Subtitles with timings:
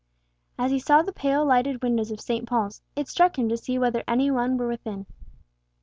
[0.57, 2.49] As he saw the pale lighted windows of St.
[2.49, 5.05] Paul's, it struck him to see whether any one were within.